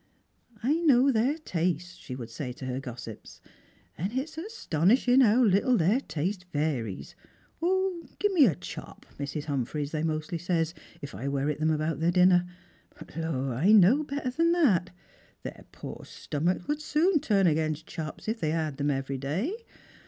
"I 0.63 0.73
know 0.79 1.11
their 1.11 1.37
tastes," 1.37 1.93
she 1.95 2.15
would 2.15 2.31
say 2.31 2.53
to 2.53 2.65
her 2.65 2.79
gossips," 2.79 3.39
and 3.95 4.11
24 4.11 4.25
Strangers 4.25 4.33
and 4.33 4.41
Pilgrims. 4.41 4.45
it's 4.47 4.57
astonishing 4.57 5.21
how 5.21 5.43
little 5.43 5.77
their 5.77 5.99
tastes 5.99 6.43
varies. 6.51 7.15
*0, 7.61 8.17
give 8.17 8.31
me 8.31 8.47
a 8.47 8.55
chop, 8.55 9.05
Mrs. 9.19 9.43
Humphreys,' 9.43 9.91
they 9.91 10.01
mostly 10.01 10.39
says, 10.39 10.73
if 11.03 11.13
I 11.13 11.27
werrifc 11.27 11.59
then? 11.59 11.69
about 11.69 11.99
their 11.99 12.09
dinner. 12.09 12.47
But, 12.97 13.15
lor, 13.15 13.53
I 13.53 13.71
know 13.73 14.01
better 14.01 14.31
than 14.31 14.53
that. 14.53 14.89
Their 15.43 15.65
poor 15.71 16.01
stomachs 16.03 16.67
would 16.67 16.81
soon 16.81 17.19
turn 17.19 17.45
against 17.45 17.85
chops 17.85 18.27
if 18.27 18.39
they 18.39 18.49
had 18.49 18.77
thera 18.79 18.89
every 18.97 19.19
day. 19.19 19.53